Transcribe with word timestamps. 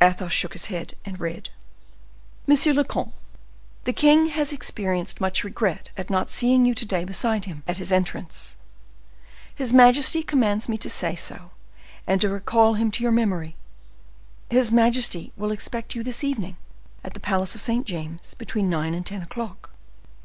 Athos 0.00 0.32
shook 0.32 0.52
his 0.52 0.66
head, 0.66 0.94
and 1.04 1.18
read: 1.18 1.50
"MONSIEUR 2.46 2.74
LE 2.74 2.84
COMTE.—The 2.84 3.92
king 3.92 4.26
has 4.28 4.52
experienced 4.52 5.20
much 5.20 5.42
regret 5.42 5.90
at 5.96 6.08
not 6.08 6.30
seeing 6.30 6.64
you 6.64 6.76
to 6.76 6.86
day 6.86 7.02
beside 7.04 7.46
him, 7.46 7.64
at 7.66 7.78
his 7.78 7.90
entrance. 7.90 8.56
His 9.52 9.72
majesty 9.72 10.22
commands 10.22 10.68
me 10.68 10.78
to 10.78 10.88
say 10.88 11.16
so, 11.16 11.50
and 12.06 12.20
to 12.20 12.28
recall 12.28 12.74
him 12.74 12.92
to 12.92 13.02
your 13.02 13.10
memory. 13.10 13.56
His 14.48 14.70
majesty 14.70 15.32
will 15.36 15.50
expect 15.50 15.96
you 15.96 16.04
this 16.04 16.22
evening, 16.22 16.56
at 17.02 17.14
the 17.14 17.18
palace 17.18 17.56
of 17.56 17.60
St. 17.60 17.84
James, 17.84 18.34
between 18.34 18.70
nine 18.70 18.94
and 18.94 19.04
ten 19.04 19.22
o'clock. 19.22 19.70